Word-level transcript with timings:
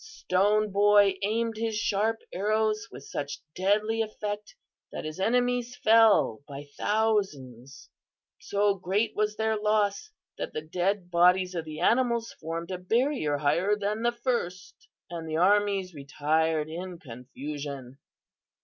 Stone 0.03 0.71
Boy 0.71 1.19
aimed 1.21 1.57
his 1.57 1.75
sharp 1.77 2.21
arrows 2.33 2.87
with 2.89 3.03
such 3.03 3.39
deadly 3.53 4.01
effect 4.01 4.55
that 4.91 5.05
his 5.05 5.19
enemies 5.19 5.75
fell 5.77 6.41
by 6.47 6.63
thousands. 6.75 7.87
So 8.39 8.73
great 8.73 9.15
was 9.15 9.35
their 9.35 9.55
loss 9.55 10.09
that 10.39 10.53
the 10.53 10.61
dead 10.63 11.11
bodies 11.11 11.53
of 11.53 11.65
the 11.65 11.81
animals 11.81 12.33
formed 12.41 12.71
a 12.71 12.79
barrier 12.79 13.37
higher 13.37 13.75
than 13.75 14.01
the 14.01 14.11
first, 14.11 14.87
and 15.11 15.29
the 15.29 15.37
armies 15.37 15.93
retired 15.93 16.67
in 16.67 16.97
confusion. 16.97 17.99